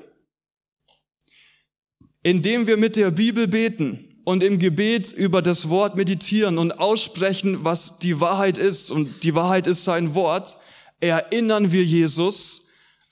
[2.23, 7.65] Indem wir mit der Bibel beten und im Gebet über das Wort meditieren und aussprechen,
[7.65, 10.59] was die Wahrheit ist, und die Wahrheit ist sein Wort,
[11.01, 12.65] erinnern wir Jesus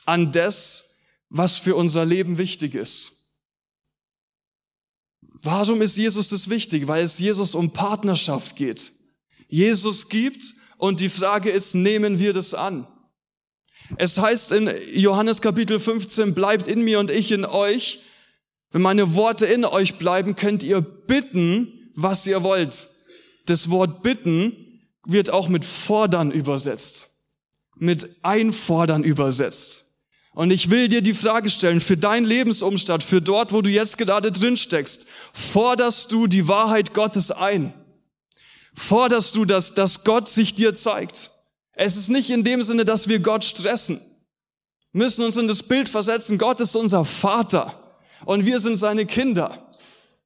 [0.04, 0.98] an das,
[1.30, 3.32] was für unser Leben wichtig ist.
[5.40, 6.86] Warum ist Jesus das wichtig?
[6.86, 8.92] Weil es Jesus um Partnerschaft geht.
[9.48, 10.44] Jesus gibt
[10.76, 12.86] und die Frage ist, nehmen wir das an?
[13.96, 18.00] Es heißt in Johannes Kapitel 15, bleibt in mir und ich in euch.
[18.70, 22.88] Wenn meine Worte in euch bleiben, könnt ihr bitten, was ihr wollt.
[23.46, 27.08] Das Wort bitten wird auch mit fordern übersetzt,
[27.76, 29.84] mit einfordern übersetzt.
[30.32, 33.96] Und ich will dir die Frage stellen, für dein Lebensumstand, für dort, wo du jetzt
[33.96, 37.72] gerade drin steckst, forderst du die Wahrheit Gottes ein?
[38.76, 41.30] forderst du, dass, dass Gott sich dir zeigt.
[41.72, 44.00] Es ist nicht in dem Sinne, dass wir Gott stressen.
[44.92, 47.85] Müssen uns in das Bild versetzen, Gott ist unser Vater
[48.24, 49.66] und wir sind seine Kinder.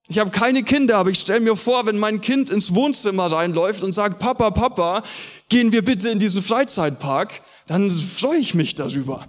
[0.09, 3.85] Ich habe keine Kinder, aber ich stelle mir vor, wenn mein Kind ins Wohnzimmer reinläuft
[3.85, 5.05] und sagt, Papa, Papa,
[5.48, 9.26] gehen wir bitte in diesen Freizeitpark, dann freue ich mich darüber.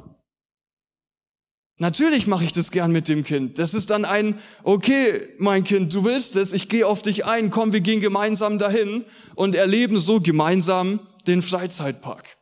[1.78, 3.58] Natürlich mache ich das gern mit dem Kind.
[3.58, 7.50] Das ist dann ein, okay, mein Kind, du willst es, ich gehe auf dich ein,
[7.50, 9.04] komm, wir gehen gemeinsam dahin
[9.36, 12.38] und erleben so gemeinsam den Freizeitpark.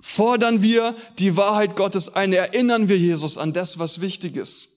[0.00, 4.75] Fordern wir die Wahrheit Gottes ein, erinnern wir Jesus an das, was wichtig ist.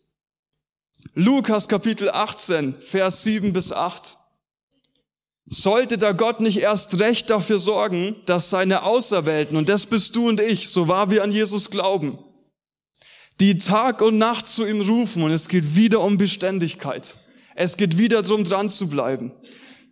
[1.14, 4.18] Lukas Kapitel 18, Vers 7 bis 8.
[5.46, 10.28] Sollte da Gott nicht erst recht dafür sorgen, dass seine Auserwählten, und das bist du
[10.28, 12.20] und ich, so wahr wir an Jesus glauben,
[13.40, 17.16] die Tag und Nacht zu ihm rufen und es geht wieder um Beständigkeit.
[17.56, 19.32] Es geht wieder darum, dran zu bleiben,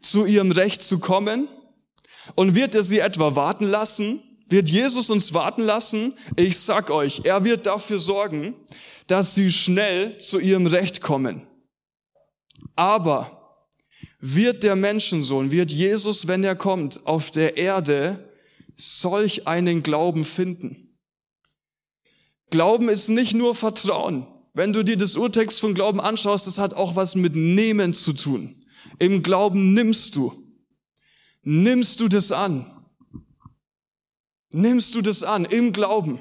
[0.02, 1.48] zu ihrem Recht zu kommen.
[2.36, 4.22] Und wird er sie etwa warten lassen?
[4.49, 6.13] Wird Jesus uns warten lassen?
[6.36, 8.55] Ich sag euch, er wird dafür sorgen,
[9.07, 11.45] dass sie schnell zu ihrem Recht kommen.
[12.75, 13.38] Aber
[14.19, 18.33] wird der Menschensohn, wird Jesus, wenn er kommt, auf der Erde
[18.75, 20.97] solch einen Glauben finden?
[22.49, 24.27] Glauben ist nicht nur Vertrauen.
[24.53, 28.13] Wenn du dir das Urtext von Glauben anschaust, das hat auch was mit Nehmen zu
[28.13, 28.65] tun.
[28.97, 30.33] Im Glauben nimmst du.
[31.43, 32.77] Nimmst du das an?
[34.51, 36.19] Nimmst du das an im Glauben?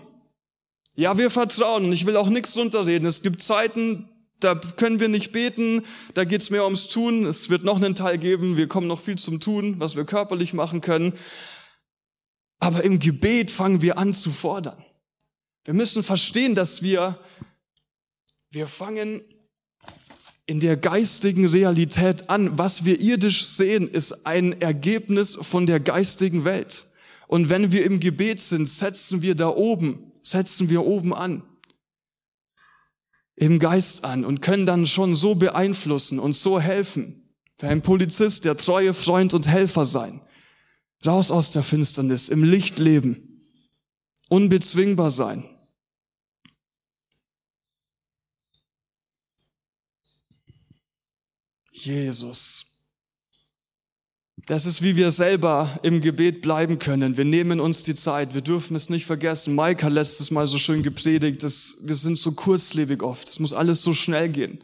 [0.95, 3.07] Ja, wir vertrauen ich will auch nichts runterreden.
[3.07, 4.09] Es gibt Zeiten,
[4.41, 5.85] da können wir nicht beten,
[6.15, 7.27] da geht's mehr ums Tun.
[7.27, 10.53] Es wird noch einen Teil geben, wir kommen noch viel zum Tun, was wir körperlich
[10.53, 11.13] machen können.
[12.59, 14.83] Aber im Gebet fangen wir an zu fordern.
[15.65, 17.19] Wir müssen verstehen, dass wir,
[18.51, 19.21] wir fangen
[20.47, 22.57] in der geistigen Realität an.
[22.57, 26.87] Was wir irdisch sehen, ist ein Ergebnis von der geistigen Welt.
[27.29, 31.43] Und wenn wir im Gebet sind, setzen wir da oben, setzen wir oben an,
[33.35, 37.35] im Geist an und können dann schon so beeinflussen und so helfen.
[37.59, 40.21] Für ein Polizist der treue Freund und Helfer sein.
[41.05, 43.49] Raus aus der Finsternis, im Licht leben,
[44.29, 45.45] unbezwingbar sein.
[51.71, 52.76] Jesus.
[54.45, 57.17] Das ist, wie wir selber im Gebet bleiben können.
[57.17, 58.35] Wir nehmen uns die Zeit.
[58.35, 59.59] Wir dürfen es nicht vergessen.
[59.59, 63.29] Hat letztes Mal so schön gepredigt, dass wir sind so kurzlebig oft.
[63.29, 64.63] Es muss alles so schnell gehen.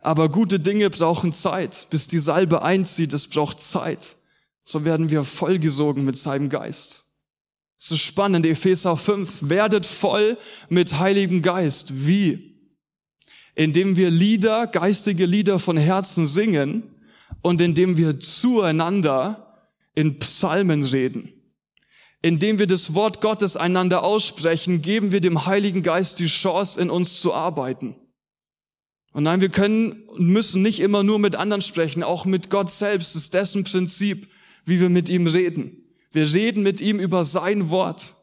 [0.00, 1.88] Aber gute Dinge brauchen Zeit.
[1.90, 4.16] Bis die Salbe einzieht, es braucht Zeit.
[4.64, 7.04] So werden wir vollgesogen mit seinem Geist.
[7.78, 9.50] Es ist spannend, Epheser 5.
[9.50, 10.38] Werdet voll
[10.70, 12.06] mit Heiligem Geist.
[12.06, 12.56] Wie?
[13.56, 16.82] indem wir Lieder, geistige Lieder von Herzen singen
[17.42, 21.32] und indem wir zueinander in Psalmen reden.
[22.22, 26.90] Indem wir das Wort Gottes einander aussprechen, geben wir dem Heiligen Geist die Chance, in
[26.90, 27.94] uns zu arbeiten.
[29.12, 32.70] Und nein, wir können und müssen nicht immer nur mit anderen sprechen, auch mit Gott
[32.70, 34.28] selbst ist dessen Prinzip.
[34.66, 35.84] wie wir mit ihm reden.
[36.10, 38.14] Wir reden mit ihm über sein Wort.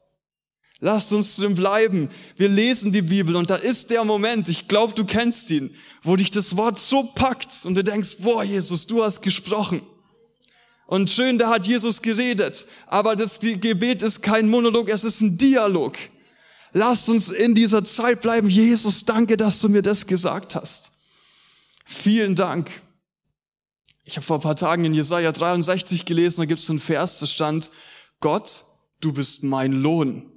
[0.83, 2.09] Lasst uns drin bleiben.
[2.35, 6.17] Wir lesen die Bibel und da ist der Moment, ich glaube, du kennst ihn, wo
[6.17, 9.81] dich das Wort so packt und du denkst, boah, Jesus, du hast gesprochen.
[10.85, 12.67] Und schön, da hat Jesus geredet.
[12.87, 15.93] Aber das Gebet ist kein Monolog, es ist ein Dialog.
[16.73, 18.49] Lasst uns in dieser Zeit bleiben.
[18.49, 20.91] Jesus, danke, dass du mir das gesagt hast.
[21.85, 22.69] Vielen Dank.
[24.03, 27.19] Ich habe vor ein paar Tagen in Jesaja 63 gelesen, da gibt es einen Vers,
[27.19, 27.71] da stand,
[28.19, 28.65] Gott,
[28.99, 30.32] du bist mein Lohn.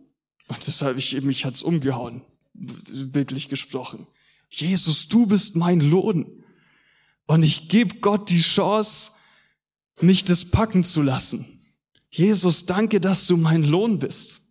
[0.48, 2.22] Und deshalb, ich, mich hat's umgehauen,
[2.54, 4.06] bildlich gesprochen.
[4.48, 6.44] Jesus, du bist mein Lohn.
[7.26, 9.12] Und ich gebe Gott die Chance,
[10.00, 11.46] mich das packen zu lassen.
[12.10, 14.42] Jesus, danke, dass du mein Lohn bist.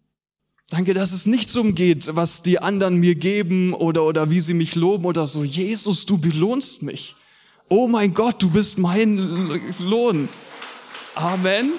[0.69, 4.55] Danke, dass es nicht so umgeht, was die anderen mir geben oder, oder wie sie
[4.55, 5.43] mich loben oder so.
[5.43, 7.15] Jesus, du belohnst mich.
[7.69, 9.17] Oh mein Gott, du bist mein
[9.79, 10.27] Lohn.
[11.13, 11.73] Amen.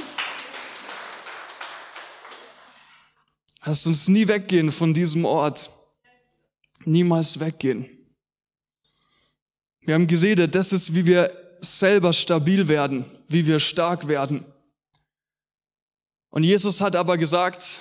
[3.66, 5.70] Lass uns nie weggehen von diesem Ort.
[6.85, 7.85] Niemals weggehen.
[9.81, 14.44] Wir haben geredet, das ist, wie wir selber stabil werden, wie wir stark werden.
[16.31, 17.81] Und Jesus hat aber gesagt,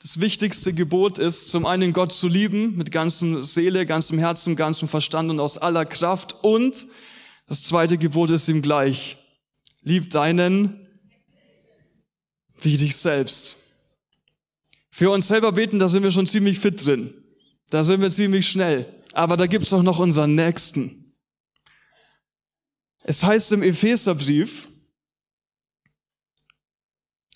[0.00, 4.88] das wichtigste Gebot ist, zum einen Gott zu lieben, mit ganzem Seele, ganzem Herzen, ganzem
[4.88, 6.34] Verstand und aus aller Kraft.
[6.44, 6.86] Und
[7.46, 9.18] das zweite Gebot ist ihm gleich.
[9.82, 10.88] Lieb deinen
[12.62, 13.65] wie dich selbst.
[14.96, 17.12] Für uns selber beten, da sind wir schon ziemlich fit drin.
[17.68, 18.90] Da sind wir ziemlich schnell.
[19.12, 21.14] Aber da gibt's auch noch unseren Nächsten.
[23.02, 24.68] Es heißt im Epheserbrief,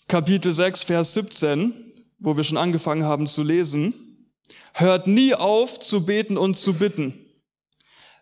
[0.08, 1.74] Kapitel 6, Vers 17,
[2.18, 4.32] wo wir schon angefangen haben zu lesen,
[4.72, 7.26] hört nie auf zu beten und zu bitten.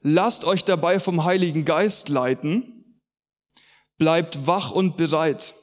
[0.01, 3.01] Lasst euch dabei vom Heiligen Geist leiten.
[3.99, 5.55] Bleibt wach und bereit.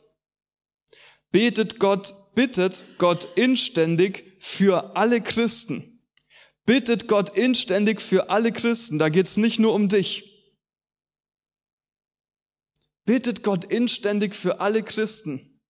[1.32, 6.04] Betet Gott, bittet Gott inständig für alle Christen.
[6.66, 9.00] Bittet Gott inständig für alle Christen.
[9.00, 10.32] Da geht's nicht nur um dich.
[13.06, 15.62] Bittet Gott inständig für alle Christen.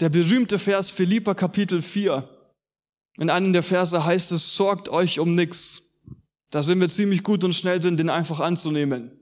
[0.00, 2.28] Der berühmte Vers Philippa Kapitel 4.
[3.18, 6.02] In einem der Verse heißt es, sorgt euch um nichts.
[6.50, 9.12] Da sind wir ziemlich gut und schnell drin, den einfach anzunehmen.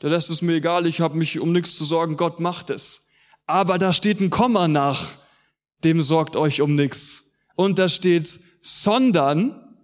[0.00, 3.10] Der Rest ist mir egal, ich habe mich um nichts zu sorgen, Gott macht es.
[3.46, 5.16] Aber da steht ein Komma nach,
[5.84, 7.38] dem sorgt euch um nichts.
[7.56, 9.76] Und da steht, sondern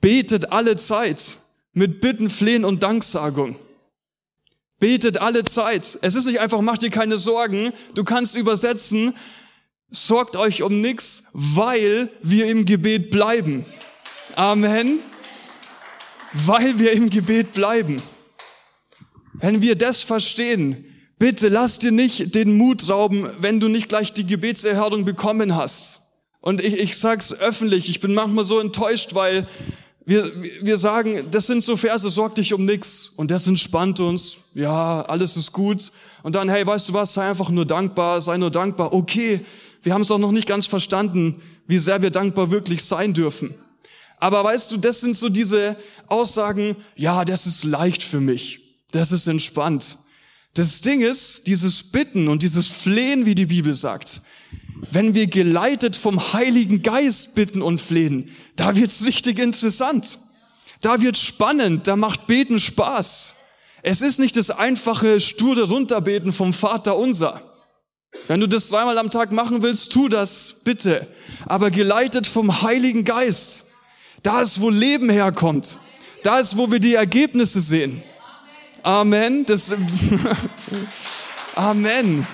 [0.00, 1.38] betet alle Zeit
[1.72, 3.56] mit Bitten, Flehen und Danksagung.
[4.78, 5.98] Betet alle Zeit.
[6.02, 7.72] Es ist nicht einfach, macht dir keine Sorgen.
[7.94, 9.14] Du kannst übersetzen,
[9.90, 13.64] sorgt euch um nichts, weil wir im Gebet bleiben.
[14.36, 15.00] Amen
[16.34, 18.02] weil wir im Gebet bleiben.
[19.34, 20.84] Wenn wir das verstehen,
[21.24, 26.02] bitte lass dir nicht den Mut rauben, wenn du nicht gleich die Gebetserhörung bekommen hast.
[26.42, 29.48] Und ich, ich sag's öffentlich, ich bin manchmal so enttäuscht, weil
[30.04, 33.08] wir, wir sagen, das sind so Verse, sorg dich um nix.
[33.16, 34.36] Und das entspannt uns.
[34.52, 35.92] Ja, alles ist gut.
[36.22, 38.92] Und dann, hey, weißt du was, sei einfach nur dankbar, sei nur dankbar.
[38.92, 39.46] Okay,
[39.82, 43.54] wir haben es auch noch nicht ganz verstanden, wie sehr wir dankbar wirklich sein dürfen.
[44.18, 48.60] Aber weißt du, das sind so diese Aussagen, ja, das ist leicht für mich.
[48.90, 49.96] Das ist entspannt.
[50.54, 54.22] Das Ding ist, dieses Bitten und dieses Flehen, wie die Bibel sagt,
[54.90, 60.18] wenn wir geleitet vom Heiligen Geist bitten und flehen, da wird's richtig interessant.
[60.80, 63.34] Da wird spannend, da macht Beten Spaß.
[63.82, 67.42] Es ist nicht das einfache, sture Runterbeten vom Vater unser.
[68.28, 71.08] Wenn du das dreimal am Tag machen willst, tu das bitte.
[71.46, 73.66] Aber geleitet vom Heiligen Geist.
[74.22, 75.78] Da ist, wo Leben herkommt.
[76.22, 78.02] Da ist, wo wir die Ergebnisse sehen.
[78.84, 79.46] Amen.
[79.46, 79.74] Das,
[81.54, 82.26] Amen.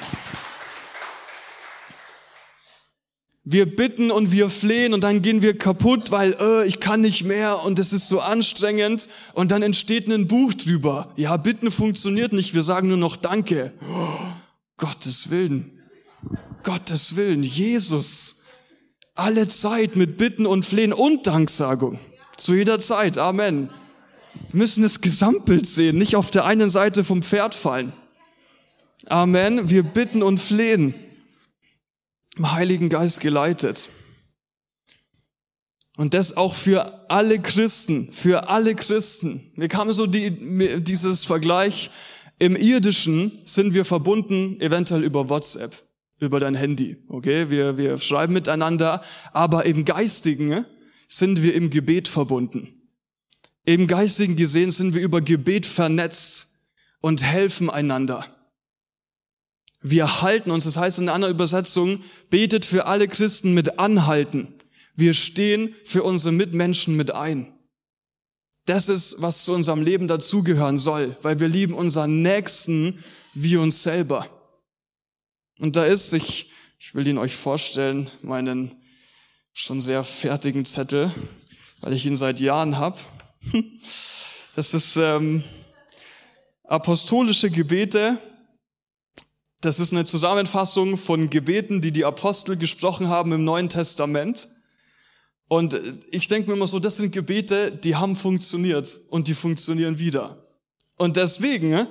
[3.44, 7.24] Wir bitten und wir flehen und dann gehen wir kaputt, weil äh, ich kann nicht
[7.24, 11.12] mehr und es ist so anstrengend und dann entsteht ein Buch drüber.
[11.16, 13.72] Ja, bitten funktioniert nicht, wir sagen nur noch Danke.
[13.88, 14.18] Oh,
[14.77, 15.81] Gottes Willen.
[16.64, 17.44] Gottes Willen.
[17.44, 18.42] Jesus
[19.14, 22.00] alle Zeit mit Bitten und Flehen und Danksagung.
[22.37, 23.18] Zu jeder Zeit.
[23.18, 23.70] Amen.
[24.50, 27.92] Wir müssen das Gesamtbild sehen, nicht auf der einen Seite vom Pferd fallen.
[29.06, 29.70] Amen.
[29.70, 30.94] Wir bitten und flehen.
[32.37, 33.88] Im Heiligen Geist geleitet.
[35.96, 39.52] Und das auch für alle Christen, für alle Christen.
[39.56, 41.90] Wir kamen so die, dieses Vergleich.
[42.38, 45.76] Im Irdischen sind wir verbunden, eventuell über WhatsApp
[46.20, 46.96] über dein Handy.
[47.08, 49.02] Okay, wir, wir schreiben miteinander,
[49.33, 50.64] aber im Geistigen
[51.08, 52.79] sind wir im Gebet verbunden.
[53.65, 56.48] Im Geistigen gesehen sind wir über Gebet vernetzt
[57.00, 58.27] und helfen einander.
[59.83, 64.54] Wir halten uns, das heißt in einer Übersetzung, betet für alle Christen mit Anhalten.
[64.94, 67.52] Wir stehen für unsere Mitmenschen mit ein.
[68.67, 73.02] Das ist, was zu unserem Leben dazugehören soll, weil wir lieben unseren Nächsten
[73.33, 74.29] wie uns selber.
[75.58, 78.75] Und da ist, ich, ich will ihn euch vorstellen, meinen
[79.52, 81.11] schon sehr fertigen Zettel,
[81.81, 82.98] weil ich ihn seit Jahren habe.
[84.56, 85.44] Das ist ähm,
[86.64, 88.18] apostolische Gebete.
[89.60, 94.48] Das ist eine Zusammenfassung von Gebeten, die die Apostel gesprochen haben im Neuen Testament.
[95.48, 95.80] Und äh,
[96.10, 100.46] ich denke mir immer so, das sind Gebete, die haben funktioniert und die funktionieren wieder.
[100.96, 101.86] Und deswegen äh,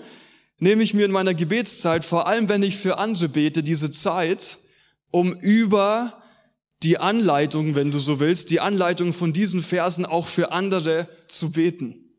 [0.59, 4.59] nehme ich mir in meiner Gebetszeit, vor allem wenn ich für andere bete, diese Zeit,
[5.11, 6.18] um über
[6.83, 11.51] die Anleitung, wenn du so willst, die Anleitung von diesen Versen auch für andere zu
[11.51, 12.09] beten.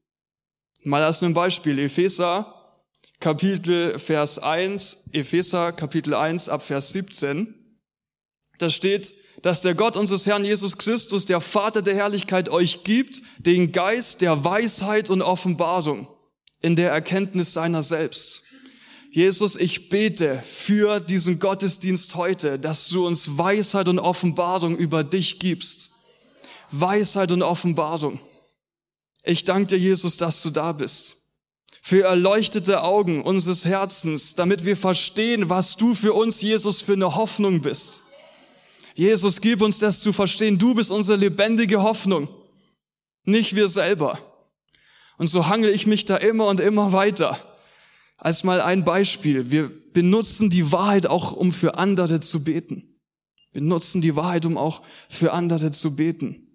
[0.83, 2.57] Mal als ein Beispiel, Epheser
[3.21, 7.55] Kapitel Vers 1, Epheser Kapitel 1 ab Vers 17.
[8.59, 13.23] Da steht, dass der Gott unseres Herrn Jesus Christus, der Vater der Herrlichkeit, euch gibt,
[13.39, 16.09] den Geist der Weisheit und Offenbarung
[16.63, 18.45] in der Erkenntnis seiner selbst.
[19.11, 25.39] Jesus, ich bete für diesen Gottesdienst heute, dass du uns Weisheit und Offenbarung über dich
[25.39, 25.91] gibst.
[26.71, 28.21] Weisheit und Offenbarung.
[29.25, 31.17] Ich danke dir, Jesus, dass du da bist.
[31.83, 37.17] Für erleuchtete Augen unseres Herzens, damit wir verstehen, was du für uns, Jesus, für eine
[37.17, 38.05] Hoffnung bist
[39.01, 40.59] Jesus, gib uns das zu verstehen.
[40.59, 42.29] Du bist unsere lebendige Hoffnung,
[43.25, 44.19] nicht wir selber.
[45.17, 47.50] Und so hangel ich mich da immer und immer weiter.
[48.21, 49.51] Als mal ein Beispiel.
[49.51, 52.99] Wir benutzen die Wahrheit auch, um für andere zu beten.
[53.53, 56.47] Wir nutzen die Wahrheit, um auch für andere zu beten.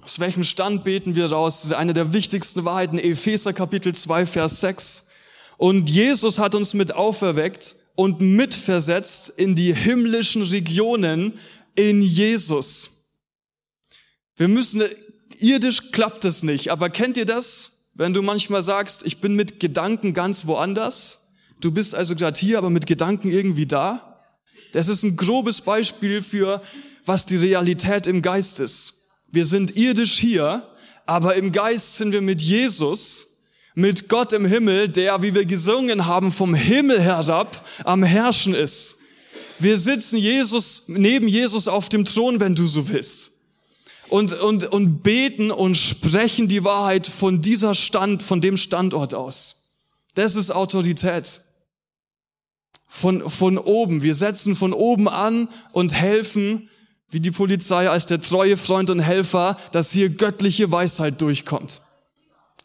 [0.00, 1.62] Aus welchem Stand beten wir raus?
[1.62, 2.98] Das ist eine der wichtigsten Wahrheiten.
[2.98, 5.08] Epheser Kapitel 2, Vers 6.
[5.56, 11.38] Und Jesus hat uns mit auferweckt und mitversetzt in die himmlischen Regionen
[11.74, 12.90] in Jesus.
[14.36, 14.82] Wir müssen,
[15.38, 19.60] irdisch klappt es nicht, aber kennt ihr das, wenn du manchmal sagst, ich bin mit
[19.60, 21.34] Gedanken ganz woanders?
[21.60, 24.20] Du bist also gerade hier, aber mit Gedanken irgendwie da?
[24.72, 26.60] Das ist ein grobes Beispiel für,
[27.04, 29.08] was die Realität im Geist ist.
[29.30, 30.68] Wir sind irdisch hier,
[31.06, 33.34] aber im Geist sind wir mit Jesus
[33.74, 38.98] mit Gott im Himmel, der, wie wir gesungen haben, vom Himmel herab am Herrschen ist.
[39.58, 43.32] Wir sitzen Jesus, neben Jesus auf dem Thron, wenn du so willst.
[44.08, 49.70] Und, und, und beten und sprechen die Wahrheit von dieser Stand, von dem Standort aus.
[50.14, 51.40] Das ist Autorität.
[52.86, 54.02] Von, von oben.
[54.02, 56.68] Wir setzen von oben an und helfen,
[57.10, 61.80] wie die Polizei als der treue Freund und Helfer, dass hier göttliche Weisheit durchkommt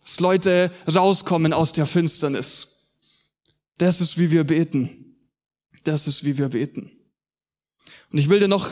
[0.09, 2.87] dass Leute rauskommen aus der Finsternis.
[3.77, 5.15] Das ist, wie wir beten.
[5.83, 6.91] Das ist, wie wir beten.
[8.11, 8.71] Und ich will dir noch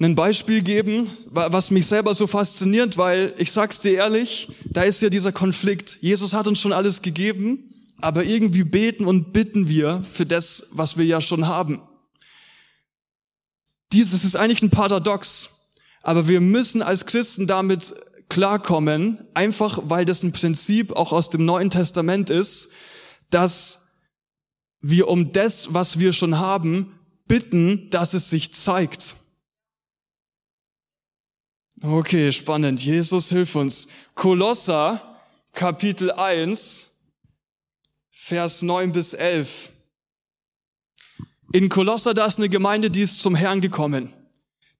[0.00, 5.02] ein Beispiel geben, was mich selber so fasziniert, weil ich sag's dir ehrlich, da ist
[5.02, 5.98] ja dieser Konflikt.
[6.00, 10.98] Jesus hat uns schon alles gegeben, aber irgendwie beten und bitten wir für das, was
[10.98, 11.80] wir ja schon haben.
[13.92, 15.70] Dieses ist eigentlich ein Paradox,
[16.02, 17.94] aber wir müssen als Christen damit
[18.28, 22.70] klarkommen, einfach weil das ein Prinzip auch aus dem Neuen Testament ist,
[23.30, 24.00] dass
[24.80, 29.14] wir um das, was wir schon haben, bitten, dass es sich zeigt.
[31.82, 32.82] Okay, spannend.
[32.82, 33.88] Jesus, hilf uns.
[34.14, 35.18] Kolosser,
[35.52, 36.90] Kapitel 1,
[38.10, 39.70] Vers 9 bis 11.
[41.52, 44.12] In Kolosser, da ist eine Gemeinde, die ist zum Herrn gekommen.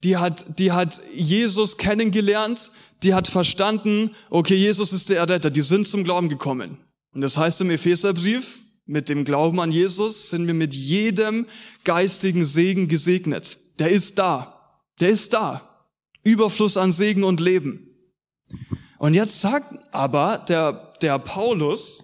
[0.02, 2.70] Die hat, die hat Jesus kennengelernt,
[3.02, 6.78] die hat verstanden, okay, Jesus ist der Erretter, die sind zum Glauben gekommen.
[7.12, 11.46] Und das heißt im Epheserbrief, mit dem Glauben an Jesus sind wir mit jedem
[11.84, 13.56] geistigen Segen gesegnet.
[13.78, 14.78] Der ist da.
[15.00, 15.73] Der ist da.
[16.24, 17.88] Überfluss an Segen und Leben.
[18.98, 22.02] Und jetzt sagt aber der, der Paulus,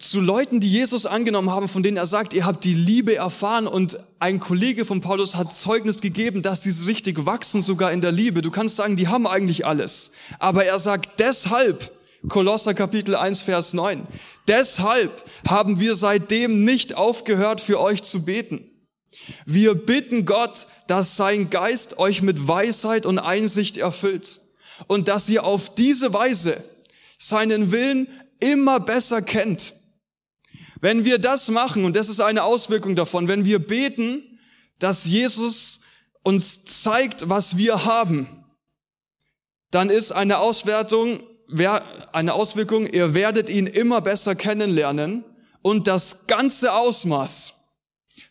[0.00, 3.66] zu Leuten, die Jesus angenommen haben, von denen er sagt, ihr habt die Liebe erfahren
[3.66, 8.10] und ein Kollege von Paulus hat Zeugnis gegeben, dass diese richtig wachsen sogar in der
[8.10, 8.42] Liebe.
[8.42, 10.12] Du kannst sagen, die haben eigentlich alles.
[10.40, 11.92] Aber er sagt deshalb,
[12.28, 14.04] Kolosser Kapitel 1, Vers 9,
[14.48, 18.70] deshalb haben wir seitdem nicht aufgehört, für euch zu beten.
[19.46, 24.40] Wir bitten Gott, dass sein Geist euch mit Weisheit und Einsicht erfüllt
[24.86, 26.62] und dass ihr auf diese Weise
[27.18, 28.08] seinen Willen
[28.40, 29.74] immer besser kennt.
[30.80, 34.38] Wenn wir das machen, und das ist eine Auswirkung davon, wenn wir beten,
[34.78, 35.80] dass Jesus
[36.22, 38.44] uns zeigt, was wir haben,
[39.70, 41.22] dann ist eine Auswertung,
[42.12, 45.24] eine Auswirkung, ihr werdet ihn immer besser kennenlernen
[45.62, 47.53] und das ganze Ausmaß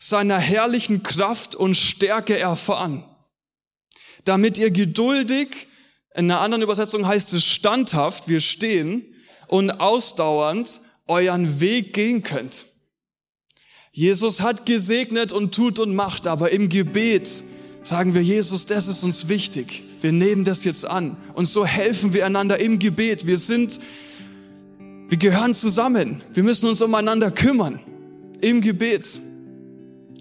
[0.09, 3.05] seiner herrlichen Kraft und Stärke erfahren,
[4.25, 5.67] damit ihr geduldig,
[6.13, 9.05] in einer anderen Übersetzung heißt es standhaft, wir stehen
[9.47, 12.65] und ausdauernd euren Weg gehen könnt.
[13.93, 17.29] Jesus hat gesegnet und tut und macht, aber im Gebet
[17.83, 19.83] sagen wir, Jesus, das ist uns wichtig.
[20.01, 21.15] Wir nehmen das jetzt an.
[21.33, 23.25] Und so helfen wir einander im Gebet.
[23.25, 23.79] Wir sind,
[25.07, 26.21] wir gehören zusammen.
[26.33, 27.79] Wir müssen uns umeinander kümmern.
[28.41, 29.21] Im Gebet.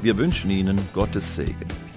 [0.00, 1.87] Wir wünschen Ihnen Gottes Segen.